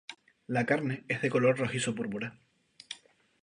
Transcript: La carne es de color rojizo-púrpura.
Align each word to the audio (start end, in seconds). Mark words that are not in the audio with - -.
La 0.47 0.63
carne 0.65 1.05
es 1.09 1.21
de 1.21 1.29
color 1.29 1.59
rojizo-púrpura. 1.59 2.39